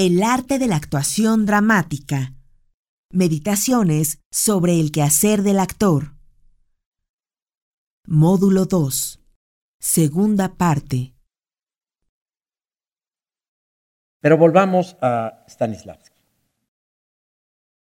[0.00, 2.32] El arte de la actuación dramática.
[3.10, 6.14] Meditaciones sobre el quehacer del actor.
[8.06, 9.20] Módulo 2.
[9.80, 11.14] Segunda parte.
[14.20, 16.20] Pero volvamos a Stanislavski,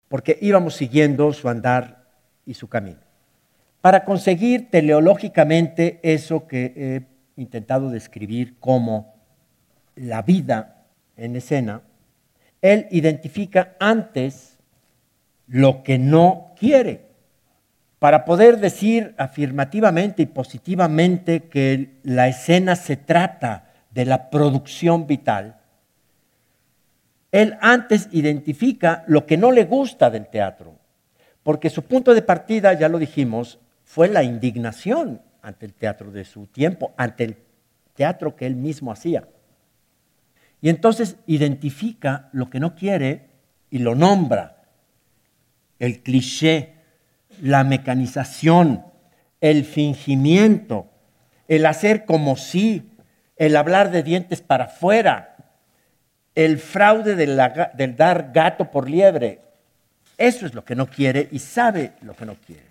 [0.07, 2.09] porque íbamos siguiendo su andar
[2.45, 3.00] y su camino.
[3.80, 9.13] Para conseguir teleológicamente eso que he intentado describir como
[9.96, 11.82] la vida en escena,
[12.72, 14.58] él identifica antes
[15.46, 17.07] lo que no quiere,
[17.98, 25.57] para poder decir afirmativamente y positivamente que la escena se trata de la producción vital
[27.36, 30.79] él antes identifica lo que no le gusta del teatro,
[31.43, 36.24] porque su punto de partida, ya lo dijimos, fue la indignación ante el teatro de
[36.24, 37.36] su tiempo, ante el
[37.94, 39.28] teatro que él mismo hacía.
[40.60, 43.30] Y entonces identifica lo que no quiere
[43.70, 44.62] y lo nombra.
[45.78, 46.74] El cliché,
[47.42, 48.84] la mecanización,
[49.40, 50.88] el fingimiento,
[51.48, 52.90] el hacer como si,
[53.36, 55.36] el hablar de dientes para afuera,
[56.34, 57.36] el fraude del,
[57.96, 59.41] dar gato por liebre.
[60.18, 62.66] Eso es lo que no quiere y sabe lo que no quiere.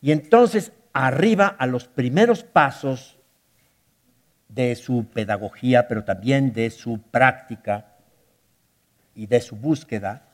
[0.00, 3.15] Y entonces arriba a los primeros pasos
[4.48, 7.86] de su pedagogía, pero también de su práctica
[9.14, 10.28] y de su búsqueda,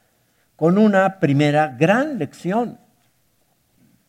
[0.57, 2.79] con una primera gran lección.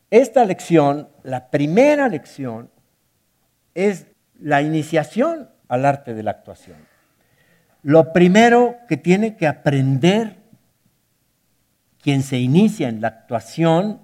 [0.09, 2.69] Esta lección, la primera lección,
[3.73, 4.07] es
[4.39, 6.77] la iniciación al arte de la actuación.
[7.81, 10.37] Lo primero que tiene que aprender
[12.01, 14.01] quien se inicia en la actuación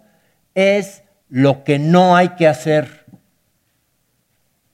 [0.56, 3.06] es lo que no hay que hacer.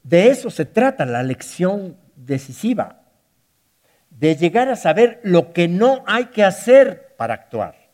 [0.05, 3.01] De eso se trata la lección decisiva,
[4.11, 7.89] de llegar a saber lo que no hay que hacer para actuar.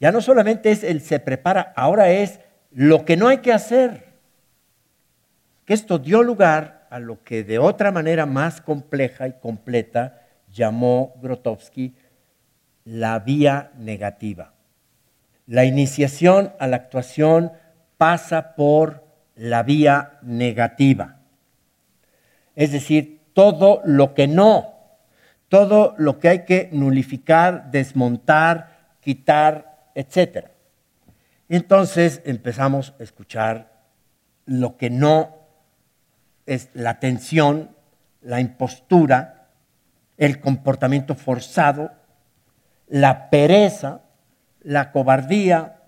[0.00, 4.06] Ya no solamente es el se prepara, ahora es lo que no hay que hacer.
[5.66, 11.12] Que esto dio lugar a lo que de otra manera más compleja y completa llamó
[11.20, 11.94] Grotowski
[12.84, 14.54] la vía negativa.
[15.46, 17.52] La iniciación a la actuación
[17.98, 19.04] pasa por
[19.34, 21.19] la vía negativa.
[22.60, 24.74] Es decir, todo lo que no,
[25.48, 30.48] todo lo que hay que nulificar, desmontar, quitar, etc.
[31.48, 33.72] Entonces empezamos a escuchar
[34.44, 35.38] lo que no
[36.44, 37.74] es la tensión,
[38.20, 39.48] la impostura,
[40.18, 41.92] el comportamiento forzado,
[42.88, 44.02] la pereza,
[44.60, 45.80] la cobardía,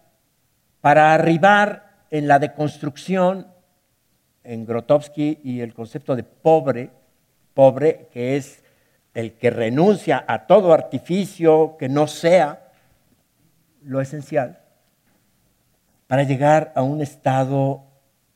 [0.81, 3.52] para arribar en la deconstrucción,
[4.45, 6.91] en Grotowski y el concepto de pobre,
[7.55, 8.63] pobre que es
[9.15, 12.73] el que renuncia a todo artificio que no sea
[13.83, 14.61] lo esencial,
[16.07, 17.85] para llegar a un estado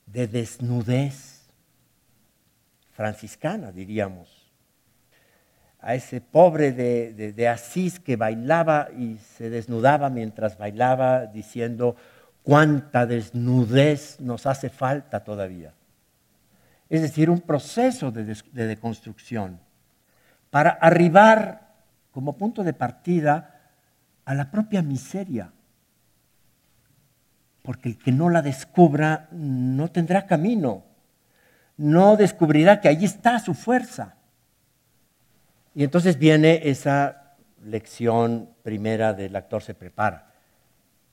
[0.06, 1.46] de desnudez
[2.92, 4.46] franciscana, diríamos
[5.86, 11.94] a ese pobre de, Asís que bailaba y se desnudaba mientras bailaba, diciendo,
[12.42, 15.74] cuánta desnudez nos hace falta todavía.
[16.88, 19.60] Es decir, un proceso de, de deconstrucción
[20.50, 21.74] para arribar
[22.12, 23.56] como punto de partida
[24.24, 25.52] a la propia miseria.
[27.62, 30.84] Porque el que no la descubra no tendrá camino,
[31.76, 34.14] no descubrirá que allí está su fuerza.
[35.74, 40.32] Y entonces viene esa lección primera del actor se prepara,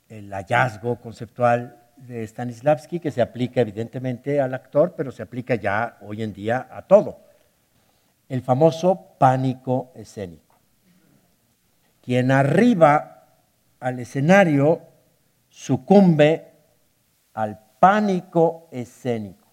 [0.08, 5.98] el hallazgo conceptual de Stanislavski que se aplica evidentemente al actor, pero se aplica ya
[6.02, 7.20] hoy en día a todo.
[8.30, 10.58] El famoso pánico escénico.
[12.02, 13.26] Quien arriba
[13.80, 14.82] al escenario
[15.50, 16.48] sucumbe
[17.34, 19.48] al pánico escénico.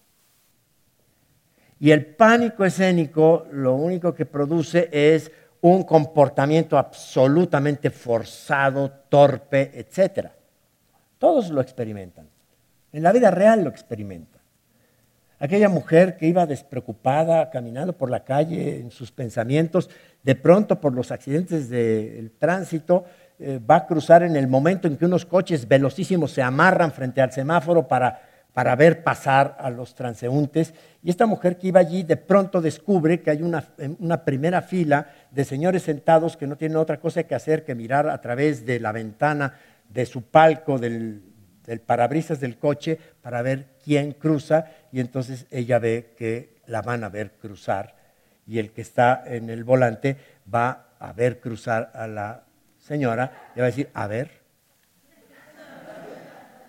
[1.79, 5.31] Y el pánico escénico lo único que produce es
[5.61, 10.27] un comportamiento absolutamente forzado, torpe, etc.
[11.17, 12.27] Todos lo experimentan.
[12.93, 14.41] En la vida real lo experimentan.
[15.39, 19.89] Aquella mujer que iba despreocupada caminando por la calle en sus pensamientos,
[20.21, 23.05] de pronto por los accidentes del tránsito,
[23.39, 27.21] eh, va a cruzar en el momento en que unos coches velocísimos se amarran frente
[27.21, 28.21] al semáforo para
[28.53, 30.73] para ver pasar a los transeúntes.
[31.03, 33.63] Y esta mujer que iba allí de pronto descubre que hay una,
[33.99, 38.09] una, primera fila de señores sentados que no tienen otra cosa que hacer que mirar
[38.09, 39.53] a través de la ventana
[39.89, 41.21] de su palco, del,
[41.65, 44.65] del parabrisas del coche, para ver quién cruza.
[44.91, 48.01] Y entonces ella ve que la van a ver cruzar
[48.47, 50.17] y el que está en el volante
[50.53, 52.43] va a ver cruzar a la
[52.79, 54.41] señora, le va a decir, a ver.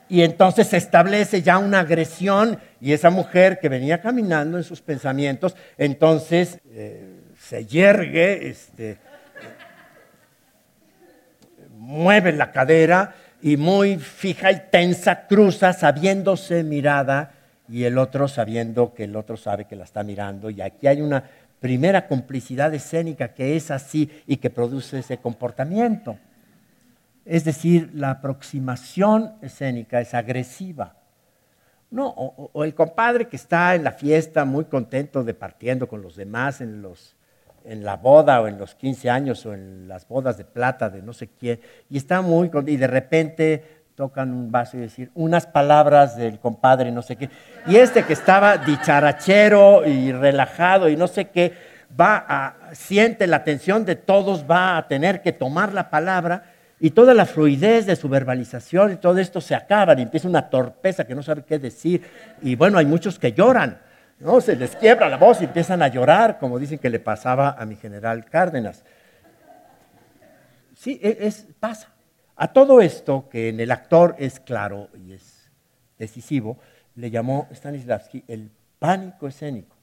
[0.09, 4.83] Y entonces se establece ya una agresión y esa mujer que venía caminando en sus
[4.83, 8.99] pensamientos, entonces eh, se yergue, este,
[11.71, 17.33] mueve la cadera y muy fija y tensa cruza sabiéndose mirada
[17.69, 20.49] y el otro sabiendo que el otro sabe que la está mirando.
[20.49, 21.25] Y aquí hay una
[21.59, 26.17] primera complicidad escénica que es así y que produce ese comportamiento.
[27.25, 30.97] Es decir, la aproximación escénica es agresiva.
[31.91, 36.17] No, o, el compadre que está en la fiesta muy contento de partiendo con los
[36.17, 37.15] demás en, los,
[37.65, 41.03] en la boda o en los 15 años o en las bodas de plata de
[41.03, 45.47] no sé quién, y está muy y de repente tocan un vaso y decir unas
[45.47, 47.29] palabras del compadre, no sé qué.
[47.67, 51.53] Y este que estaba dicharachero y relajado y no sé qué,
[51.99, 56.45] va a, siente la atención de todos, va a tener que tomar la palabra
[56.81, 60.49] y toda la fluidez de su verbalización y todo esto se acaba y empieza una
[60.49, 62.03] torpeza que no sabe qué decir.
[62.41, 63.79] Y bueno, hay muchos que lloran,
[64.23, 64.41] ¿no?
[64.41, 67.67] Se les quiebra la voz y empiezan a llorar, como dicen que le pasaba a
[67.67, 68.85] mi general Cárdenas.
[70.77, 71.89] Sí, e, es, pasa.
[72.37, 75.51] A todo esto, que en el actor es claro y es
[75.99, 76.59] decisivo,
[76.95, 79.77] le llamó Stanislavski el pánico escénico.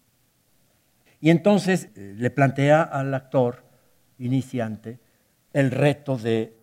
[1.22, 3.64] Y entonces eh, le plantea al actor
[4.18, 5.00] iniciante
[5.54, 6.56] el reto de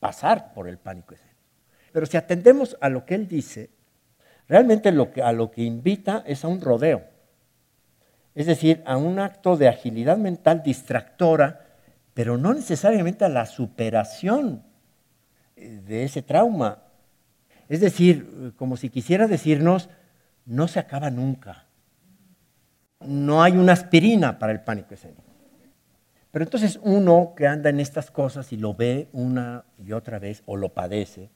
[0.00, 1.34] pasar por el pánico escénico.
[1.92, 3.70] Pero si atendemos a lo que él dice,
[4.48, 7.02] realmente a lo que invita es a un rodeo.
[8.34, 11.60] Es decir, a un acto de agilidad mental distractora,
[12.14, 14.62] pero no necesariamente a la superación
[15.56, 16.82] de ese trauma.
[17.68, 19.88] Es decir, como si quisiera decirnos,
[20.46, 21.66] no se acaba nunca.
[23.00, 25.22] No hay una aspirina para el pánico escénico.
[26.30, 30.42] Pero entonces uno que anda en estas cosas y lo ve una y otra vez
[30.46, 31.30] o lo padece,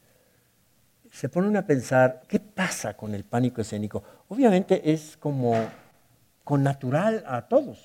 [1.19, 4.05] se pone a pensar, ¿qué pasa con el pánico escénico?
[4.29, 5.53] Obviamente es como
[6.45, 7.85] con natural a todos.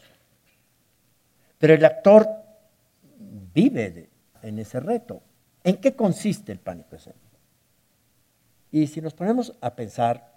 [1.58, 2.28] Pero el actor
[3.52, 4.12] vive
[4.44, 5.24] en ese reto.
[5.64, 7.40] ¿En qué consiste el pánico escénico?
[8.70, 10.36] Y si nos ponemos a pensar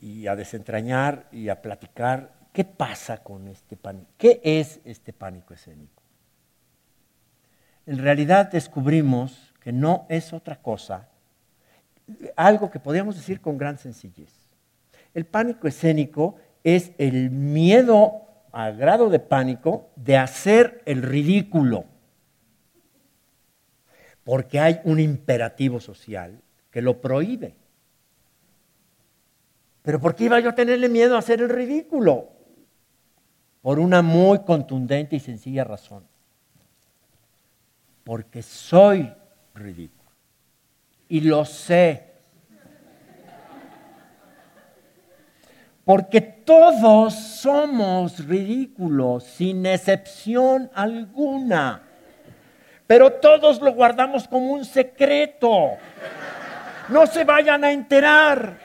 [0.00, 4.08] y a desentrañar y a platicar, ¿qué pasa con este pánico?
[4.16, 6.02] ¿Qué es este pánico escénico?
[7.84, 11.08] En realidad descubrimos que no es otra cosa,
[12.36, 14.32] algo que podríamos decir con gran sencillez.
[15.14, 18.22] El pánico escénico es el miedo
[18.52, 21.84] al grado de pánico de hacer el ridículo
[24.28, 27.56] porque hay un imperativo social que lo prohíbe.
[29.80, 32.28] Pero ¿por qué iba yo a tenerle miedo a hacer el ridículo?
[33.62, 36.04] Por una muy contundente y sencilla razón.
[38.04, 39.10] Porque soy
[39.54, 39.97] ridículo.
[41.08, 42.04] Y lo sé.
[45.84, 51.82] Porque todos somos ridículos, sin excepción alguna
[52.88, 55.76] pero todos lo guardamos como un secreto.
[56.88, 58.56] No se vayan a enterar.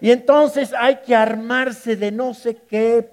[0.00, 3.06] Y entonces hay que armarse de no sé qué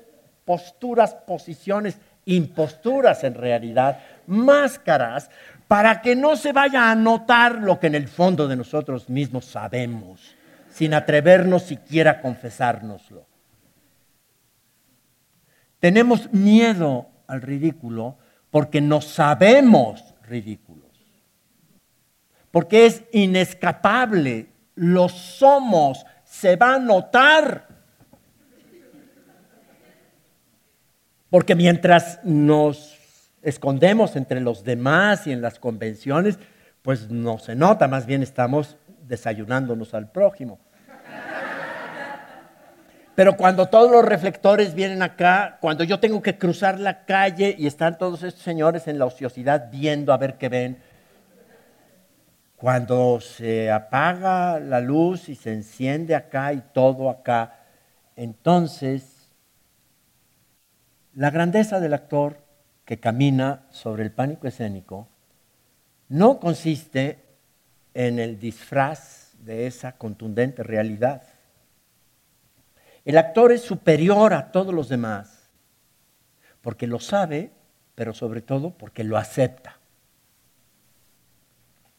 [0.46, 5.30] posturas, posiciones, imposturas en realidad, máscaras,
[5.74, 9.46] para que no se vaya a notar lo que en el fondo de nosotros mismos
[9.46, 10.36] sabemos,
[10.70, 13.26] sin atrevernos siquiera a confesárnoslo.
[15.80, 18.20] Tenemos miedo al ridículo
[18.52, 20.92] porque no sabemos ridículos,
[22.52, 27.68] porque es inescapable, lo somos, se va a notar.
[31.32, 33.03] Porque mientras nos
[33.44, 36.40] escondemos entre los demás y en las convenciones,
[36.82, 40.60] pues no se nota, más bien estamos desayunándonos al prójimo.
[43.16, 47.68] Pero cuando todos los reflectores vienen acá, cuando yo tengo que cruzar la calle y
[47.68, 50.82] están todos estos señores en la ociosidad viendo a ver qué ven,
[52.56, 57.60] cuando se apaga la luz y se enciende acá y todo acá,
[58.16, 59.30] entonces
[61.14, 62.43] la grandeza del actor
[62.86, 65.08] que camina sobre el pánico escénico
[66.10, 67.24] no consiste
[67.94, 71.24] en el disfraz de esa contundente realidad
[73.06, 75.50] el actor es superior a todos los demás,
[76.62, 77.52] porque lo sabe,
[77.96, 79.78] pero sobre todo porque lo acepta.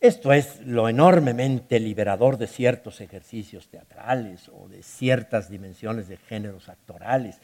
[0.01, 6.69] Esto es lo enormemente liberador de ciertos ejercicios teatrales o de ciertas dimensiones de géneros
[6.69, 7.39] actorales,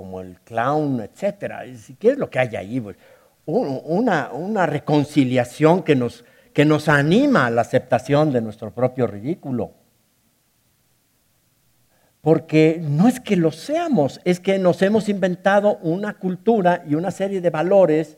[0.00, 1.52] como el clown, etc.
[1.98, 2.80] ¿Qué es lo que hay ahí?
[2.80, 2.96] Pues,
[3.44, 9.72] una, una reconciliación que nos, que nos anima a la aceptación de nuestro propio ridículo.
[12.22, 17.10] Porque no es que lo seamos, es que nos hemos inventado una cultura y una
[17.10, 18.16] serie de valores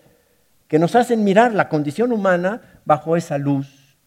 [0.69, 3.99] que nos hacen mirar la condición humana bajo esa luz.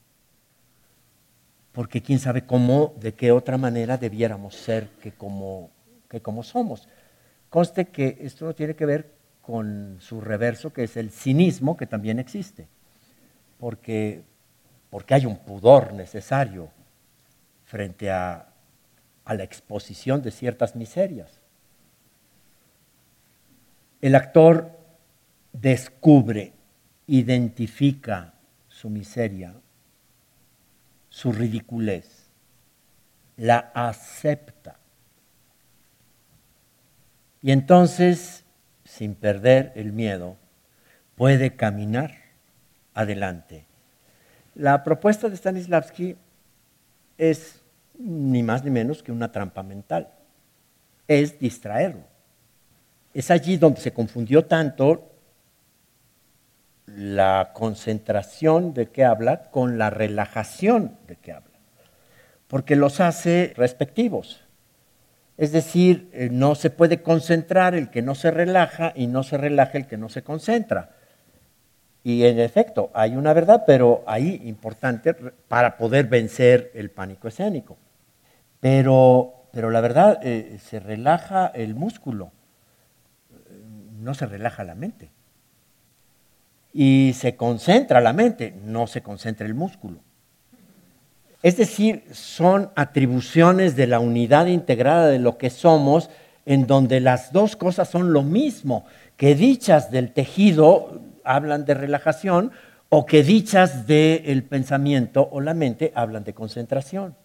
[1.73, 5.71] Porque quién sabe cómo, de qué otra manera debiéramos ser que como,
[6.07, 6.87] que como somos.
[7.49, 9.11] Conste que esto tiene que ver
[9.41, 12.67] con su reverso, que es el cinismo, que también existe.
[13.59, 14.23] Porque,
[14.89, 16.69] porque hay un pudor necesario
[17.65, 18.47] frente a
[19.25, 21.41] a la exposición de ciertas miserias.
[24.01, 24.77] El actor
[25.51, 26.53] descubre,
[27.07, 28.35] identifica
[28.67, 29.55] su miseria,
[31.09, 32.29] su ridiculez,
[33.35, 34.77] la acepta.
[37.45, 38.43] Y entonces,
[38.85, 40.35] sin perder el miedo,
[41.13, 42.15] puede caminar
[42.95, 43.67] adelante.
[44.55, 46.15] La propuesta de Stanislavski
[47.19, 47.61] es
[47.99, 50.09] ni más ni menos que una trampa mental.
[51.07, 52.01] Es distraerlo.
[53.13, 55.11] Es allí donde se confundió tanto
[56.87, 61.59] la concentración de que habla con la relajación de que habla,
[62.47, 64.44] porque los hace respectivos.
[65.37, 69.37] Es decir, eh, no se puede concentrar el que no se relaja y no se
[69.37, 70.91] relaja el que no se concentra.
[72.03, 77.77] Y en efecto, hay una verdad, pero ahí importante para poder vencer el pánico escénico.
[78.59, 82.31] Pero, pero la verdad, eh, se relaja el músculo,
[83.99, 85.09] no se relaja la mente.
[86.71, 89.99] Y se concentra la mente, no se concentra el músculo.
[91.45, 96.09] Es decir, son atribuciones de la unidad integrada de lo que somos,
[96.47, 102.51] en donde las dos cosas son lo mismo, que dichas del tejido hablan de relajación
[102.89, 107.15] o que dichas del pensamiento o la mente hablan de concentración.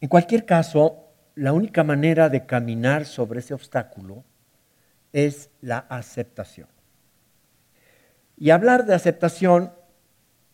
[0.00, 0.96] En cualquier caso,
[1.36, 4.24] la única manera de caminar sobre ese obstáculo
[5.12, 6.66] es la aceptación.
[8.36, 9.70] Y hablar de aceptación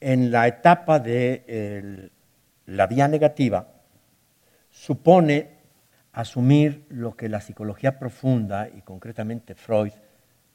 [0.01, 2.11] en la etapa de
[2.67, 3.69] la vía negativa
[4.71, 5.59] supone
[6.13, 9.93] asumir lo que la psicología profunda y concretamente Freud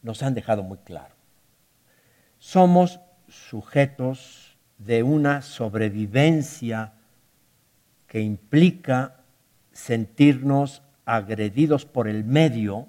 [0.01, 1.15] nos han dejado muy claro.
[2.39, 6.93] Somos sujetos de una sobrevivencia
[8.07, 9.21] que implica
[9.71, 12.87] sentirnos agredidos por el medio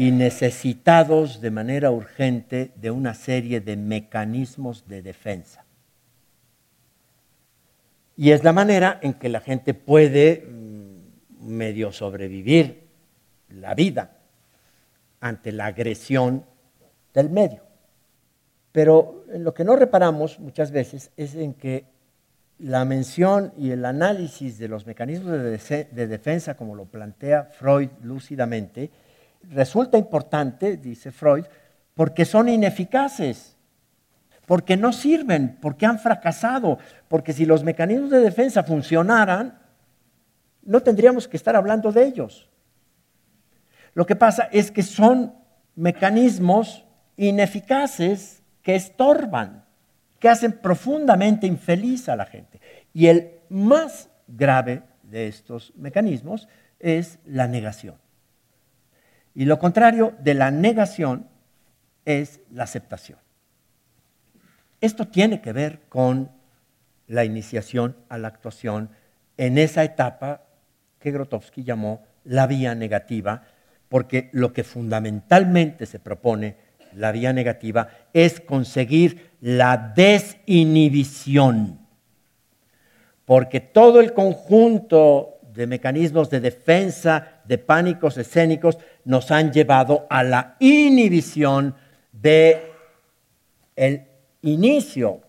[0.00, 5.66] y necesitados de manera urgente de una serie de mecanismos de defensa.
[8.16, 12.88] Y es la manera en que la gente puede mm, medio sobrevivir
[13.50, 14.16] la vida
[15.20, 16.46] ante la agresión
[17.12, 17.60] del medio.
[18.72, 21.84] Pero en lo que no reparamos muchas veces es en que
[22.58, 28.90] la mención y el análisis de los mecanismos de, defensa, como lo plantea Freud lúcidamente,
[29.42, 31.44] resulta importante, dice Freud,
[31.94, 33.56] porque son ineficaces,
[34.46, 36.78] porque no sirven, porque han fracasado,
[37.08, 39.58] porque si los mecanismos de defensa funcionaran,
[40.62, 42.48] no tendríamos que estar hablando de ellos.
[43.94, 45.34] Lo que pasa es que son
[45.74, 46.84] mecanismos
[47.16, 49.64] ineficaces que estorban
[50.20, 52.60] que hacen profundamente infeliz a la gente.
[52.92, 56.46] Y el más grave de estos mecanismos
[56.78, 57.96] es la negación.
[59.34, 61.26] Y lo contrario de la negación
[62.04, 63.18] es la aceptación.
[64.80, 66.30] Esto tiene que ver con
[67.06, 68.90] la iniciación a la actuación
[69.36, 70.42] en esa etapa
[70.98, 73.42] que Grotowski llamó la vía negativa,
[73.88, 76.56] porque lo que fundamentalmente se propone
[76.94, 81.78] la vía negativa es conseguir la desinhibición.
[83.24, 90.24] Porque todo el conjunto de mecanismos de defensa, de pánicos escénicos, nos han llevado a
[90.24, 91.74] la inhibición
[92.12, 92.72] de
[93.76, 94.06] el
[94.40, 95.20] inicio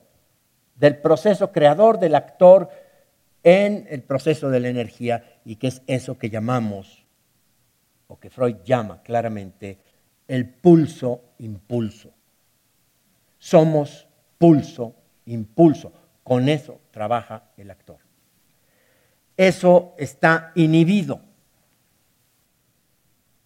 [0.76, 2.70] del proceso creador del actor
[3.44, 7.06] en el proceso de la energía y que es eso que llamamos,
[8.08, 9.80] o que Freud llama claramente,
[10.30, 12.14] el pulso-impulso.
[13.38, 14.08] Somos
[14.38, 15.92] pulso-impulso.
[16.24, 18.11] Con eso trabaja el actor.
[19.38, 21.22] Eso está inhibido.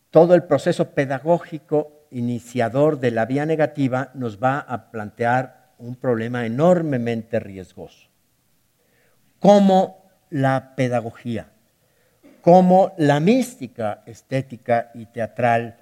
[0.10, 6.46] Todo el proceso pedagógico iniciador de la vía negativa nos va a plantear un problema
[6.46, 8.08] enormemente riesgoso.
[9.39, 11.51] Como la pedagogía,
[12.42, 15.77] como la mística estética y teatral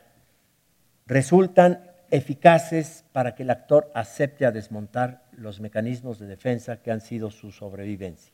[1.05, 7.01] resultan eficaces para que el actor acepte a desmontar los mecanismos de defensa que han
[7.01, 8.32] sido su sobrevivencia.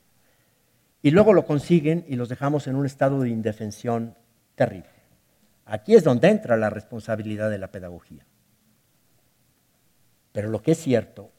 [1.02, 4.16] Y luego lo consiguen y los dejamos en un estado de indefensión
[4.54, 4.90] terrible.
[5.64, 8.26] Aquí es donde entra la responsabilidad de la pedagogía.
[10.32, 11.30] Pero lo que es cierto,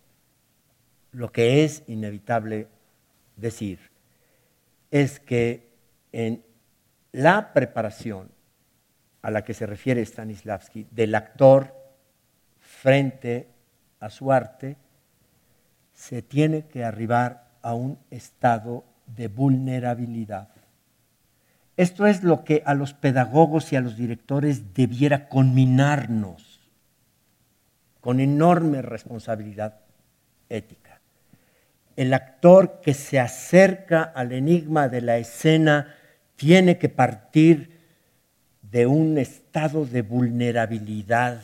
[1.11, 2.67] lo que es inevitable
[3.35, 3.79] decir,
[4.89, 5.71] es que
[6.11, 6.43] en
[7.11, 8.31] la preparación
[9.21, 11.75] a la que se refiere Stanislavski del actor
[12.59, 13.47] frente
[13.99, 14.77] a su arte,
[15.93, 18.83] se tiene que arribar a un estado
[19.15, 20.49] de vulnerabilidad.
[21.77, 26.59] Esto es lo que a los pedagogos y a los directores debiera conminarnos
[28.01, 29.79] con enorme responsabilidad
[30.49, 30.99] ética.
[31.95, 35.95] El actor que se acerca al enigma de la escena
[36.35, 37.79] tiene que partir
[38.61, 41.41] de un estado de vulnerabilidad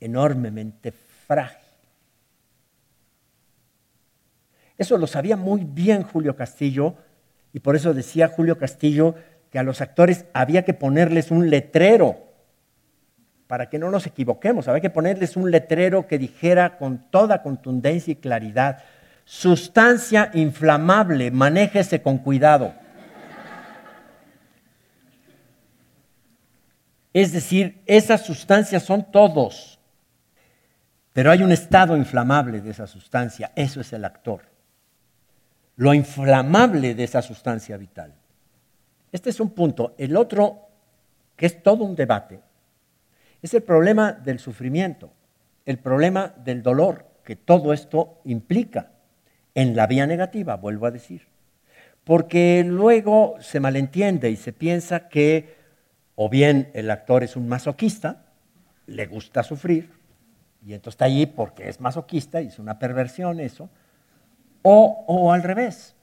[0.00, 0.92] enormemente
[1.26, 1.63] frágil.
[4.76, 6.94] Eso lo sabía muy bien Julio Castillo
[7.52, 9.14] y por eso decía Julio Castillo
[9.50, 12.24] que a los actores había que ponerles un letrero
[13.46, 18.10] para que no nos equivoquemos, había que ponerles un letrero que dijera con toda contundencia
[18.12, 18.82] y claridad,
[19.24, 22.74] sustancia inflamable, manéjese con cuidado.
[27.12, 29.78] Es decir, esas sustancias son todos,
[31.12, 34.53] pero hay un estado inflamable de esa sustancia, eso es el actor.
[35.76, 38.14] Lo inflamable de esa sustancia vital.
[39.12, 39.94] Este es un punto.
[39.98, 40.68] El otro,
[41.36, 42.40] que es todo un debate,
[43.42, 45.12] es el problema del sufrimiento,
[45.66, 48.90] el problema del dolor que todo esto implica
[49.54, 51.26] en la vía negativa, vuelvo a decir.
[52.04, 55.56] Porque luego se malentiende y se piensa que
[56.16, 58.26] o bien el actor es un masoquista,
[58.86, 59.90] le gusta sufrir,
[60.64, 63.68] y entonces está allí porque es masoquista y es una perversión eso,
[64.64, 65.94] o, o al revés.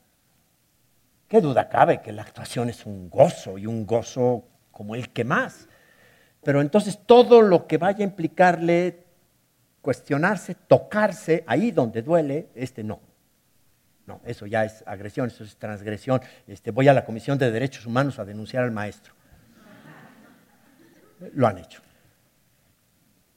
[1.28, 5.26] ¿Qué duda cabe que la actuación es un gozo y un gozo como el que
[5.26, 5.68] más?
[6.44, 9.04] Pero entonces todo lo que vaya a implicarle
[9.82, 13.00] cuestionarse, tocarse, ahí donde duele, este no.
[14.08, 16.22] No, eso ya es agresión, eso es transgresión.
[16.48, 19.14] Este, voy a la Comisión de Derechos Humanos a denunciar al maestro
[21.34, 21.82] lo han hecho.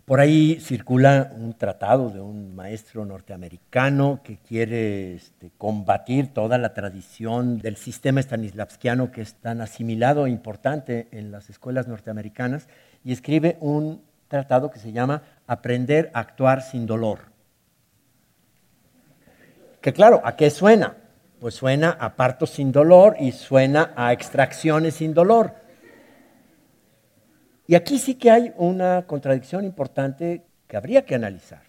[0.04, 6.74] Por ahí circula un tratado de un maestro norteamericano que quiere este, combatir toda la
[6.74, 12.68] tradición del sistema stanislavskiano que es tan asimilado e importante en las escuelas norteamericanas
[13.02, 17.20] y escribe un tratado que se llama Aprender a actuar sin dolor.
[19.80, 20.96] Que claro, ¿a qué suena?
[21.40, 25.63] Pues suena a partos sin dolor y suena a extracciones sin dolor.
[27.66, 31.62] Y aquí sí que hay una contradicción importante que habría que analizar.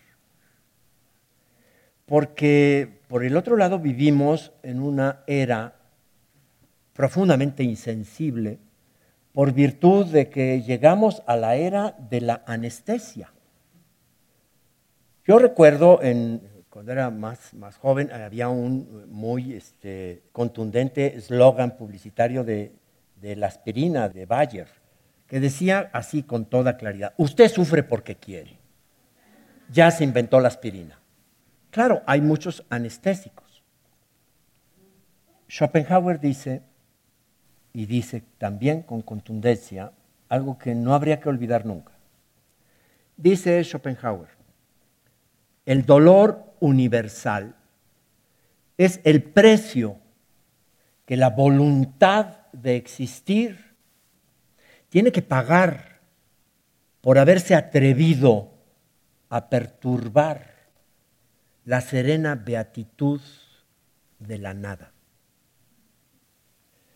[2.05, 5.75] Porque por el otro lado vivimos en una era
[6.93, 8.59] profundamente insensible
[9.33, 13.31] por virtud de que llegamos a la era de la anestesia.
[15.25, 15.99] Yo recuerdo
[16.69, 22.73] cuando era más, más joven había un muy este, contundente eslogan publicitario de,
[23.15, 24.84] de la aspirina de Bayer
[25.35, 28.57] que decía así con toda claridad, usted sufre porque quiere.
[29.69, 30.97] Ya se inventó la aspirina.
[31.71, 33.61] Claro, hay muchos anestésicos.
[35.49, 36.61] Schopenhauer dice,
[37.73, 39.91] y dice también con contundencia,
[40.29, 41.91] algo que no habría que olvidar nunca.
[43.17, 44.29] Dice Schopenhauer,
[45.65, 47.57] el dolor universal
[48.77, 49.97] es el precio
[51.05, 53.64] que la voluntad de existir
[54.89, 55.99] tiene que pagar
[57.01, 58.51] por haberse atrevido
[59.29, 60.55] a perturbar
[61.65, 63.21] la serena beatitud
[64.19, 64.91] de la nada.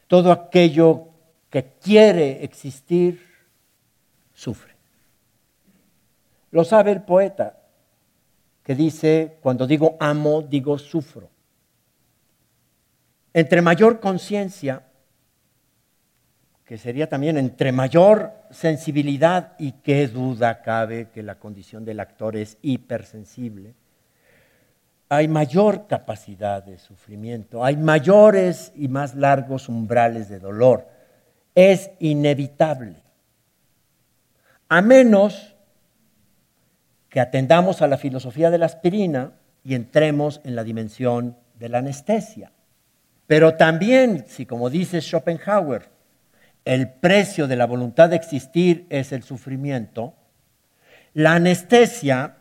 [0.08, 1.10] Todo aquello
[1.50, 3.22] que quiere existir
[4.34, 4.76] sufre.
[6.52, 7.60] Lo sabe el poeta
[8.64, 11.30] que dice, cuando digo amo, digo sufro.
[13.34, 14.89] Entre mayor conciencia
[16.70, 22.36] que sería también entre mayor sensibilidad y qué duda cabe que la condición del actor
[22.36, 23.74] es hipersensible,
[25.10, 30.88] hay mayor capacidad de sufrimiento, hay mayores y más largos umbrales de dolor.
[31.56, 32.98] Es inevitable.
[34.68, 35.56] A menos
[37.10, 39.32] que atendamos a la filosofía de la aspirina
[39.64, 42.52] y entremos en la dimensión de la anestesia.
[43.26, 45.98] Pero también, si como dice Schopenhauer,
[46.66, 50.16] el precio de la voluntad de existir es el sufrimiento,
[51.14, 52.38] La anestesia,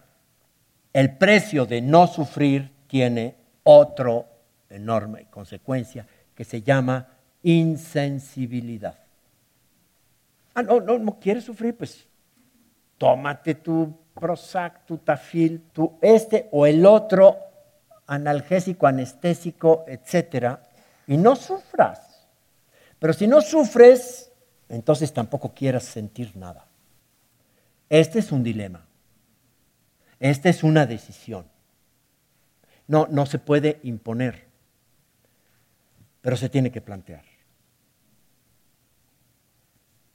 [0.92, 4.24] el precio de no sufrir, tiene otra
[4.68, 7.08] enorme consecuencia que se llama
[7.42, 8.98] insensibilidad.
[10.54, 12.06] Ah, no, no, no quieres sufrir, pues
[12.98, 17.36] tómate tu Prozac, tu Tafil, tu este o el otro
[18.06, 20.62] analgésico, anestésico, etcétera,
[21.06, 22.07] y no sufras.
[22.98, 24.32] Pero si no sufres,
[24.68, 26.66] entonces tampoco quieras sentir nada.
[27.88, 28.86] Este es un dilema.
[30.20, 31.46] Esta es una decisión.
[32.86, 34.46] No, no se puede imponer,
[36.20, 37.22] pero se tiene que plantear.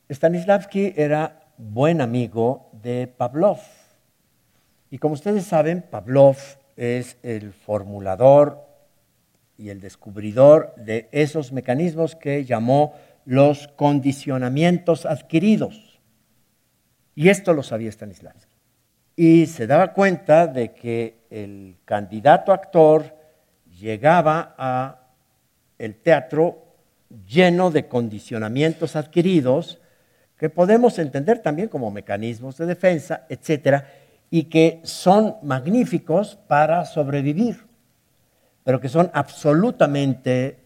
[0.09, 3.59] Stanislavski era buen amigo de Pavlov.
[4.89, 6.37] Y como ustedes saben, Pavlov
[6.75, 8.72] es el formulador
[9.63, 16.01] y el descubridor de esos mecanismos que llamó los condicionamientos adquiridos.
[17.15, 18.53] Y esto lo sabía Stanislavski.
[19.15, 23.15] Y se daba cuenta de que el candidato actor
[23.79, 24.99] llegaba a
[25.77, 26.65] el teatro
[27.25, 29.79] lleno de condicionamientos adquiridos
[30.37, 33.87] que podemos entender también como mecanismos de defensa, etcétera,
[34.29, 37.63] y que son magníficos para sobrevivir,
[38.63, 40.65] pero que son absolutamente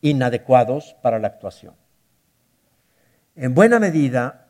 [0.00, 1.74] inadecuados para la actuación.
[3.34, 4.48] En buena medida,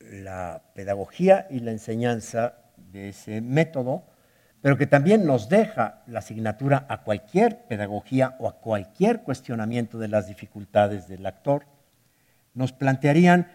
[0.00, 4.06] la pedagogía y la enseñanza de ese método,
[4.62, 10.08] pero que también nos deja la asignatura a cualquier pedagogía o a cualquier cuestionamiento de
[10.08, 11.66] las dificultades del actor,
[12.54, 13.48] nos plantearían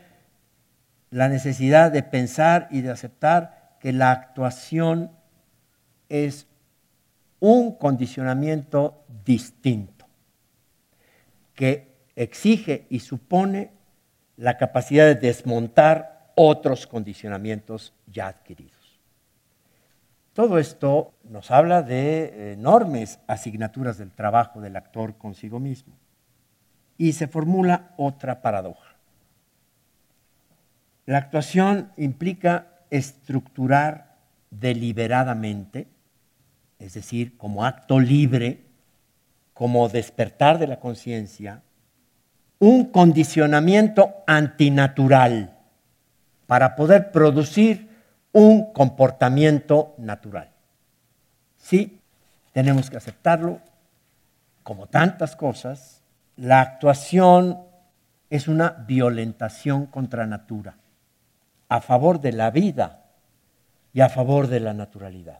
[1.10, 5.12] la necesidad de pensar y de aceptar que la actuación
[6.10, 6.49] es
[7.40, 10.06] un condicionamiento distinto,
[11.54, 13.72] que exige y supone
[14.38, 18.80] la capacidad de desmontar otros condicionamientos ya adquiridos.
[20.34, 25.94] Todo esto nos habla de enormes asignaturas del trabajo del actor consigo mismo.
[26.98, 28.96] Y se formula otra paradoja.
[31.06, 34.16] La actuación implica estructurar
[34.50, 35.88] deliberadamente,
[36.80, 38.66] es decir, como acto libre,
[39.54, 41.62] como despertar de la conciencia,
[42.60, 45.58] un condicionamiento antinatural
[46.48, 47.90] para poder producir
[48.32, 50.50] un comportamiento natural.
[51.58, 52.00] Sí,
[52.54, 53.60] tenemos que aceptarlo,
[54.64, 56.04] como tantas cosas,
[56.36, 57.60] la actuación
[58.30, 60.78] es una violentación contra natura
[61.68, 63.06] a favor de la vida
[63.94, 65.40] y a favor de la naturalidad.